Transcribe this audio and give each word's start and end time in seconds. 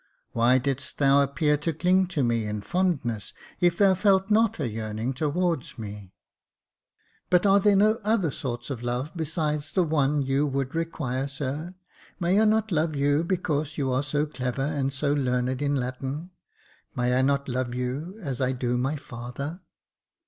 Why 0.31 0.57
didst 0.57 0.97
thou 0.97 1.21
appear 1.21 1.57
to 1.57 1.73
cling 1.73 2.07
to 2.07 2.23
me 2.23 2.47
in 2.47 2.61
fondness, 2.63 3.33
if 3.59 3.77
thou 3.77 3.93
felt 3.93 4.31
not 4.31 4.59
a 4.59 4.67
yearning 4.67 5.13
towards 5.13 5.77
me?"" 5.77 6.15
But 7.29 7.45
are 7.45 7.59
there 7.59 7.75
no 7.75 7.99
other 8.03 8.31
sorts 8.31 8.71
of 8.71 8.81
love 8.81 9.11
besides 9.15 9.71
the 9.71 9.83
one 9.83 10.23
you 10.23 10.47
would 10.47 10.73
require, 10.73 11.27
sir? 11.27 11.75
May 12.19 12.41
I 12.41 12.45
not 12.45 12.71
love 12.71 12.95
you 12.95 13.23
because 13.23 13.77
you 13.77 13.91
are 13.91 14.01
so 14.01 14.25
clever, 14.25 14.63
and 14.65 14.91
so 14.91 15.13
learned 15.13 15.61
in 15.61 15.75
Latin.'' 15.75 16.31
May 16.97 17.13
I 17.15 17.21
not 17.21 17.47
love 17.47 17.75
you 17.75 18.17
as 18.23 18.41
I 18.41 18.53
do 18.53 18.79
my 18.79 18.95
father 18.95 19.61